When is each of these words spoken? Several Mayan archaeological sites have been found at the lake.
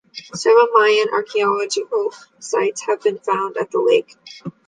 Several 0.33 0.67
Mayan 0.73 1.09
archaeological 1.13 2.11
sites 2.39 2.81
have 2.87 3.03
been 3.03 3.19
found 3.19 3.55
at 3.57 3.69
the 3.69 3.77
lake. 3.79 4.15